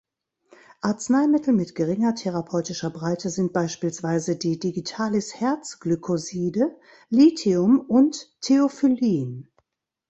Arzneimittel 0.81 1.53
mit 1.53 1.75
geringer 1.75 2.15
therapeutischer 2.15 2.89
Breite 2.89 3.29
sind 3.29 3.53
beispielsweise 3.53 4.35
die 4.35 4.57
Digitalis-Herzglykoside, 4.57 6.75
Lithium 7.09 7.81
und 7.81 8.31
Theophyllin. 8.41 9.47